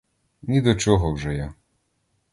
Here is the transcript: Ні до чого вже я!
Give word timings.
Ні 0.41 0.61
до 0.61 0.75
чого 0.75 1.13
вже 1.13 1.35
я! 1.35 1.53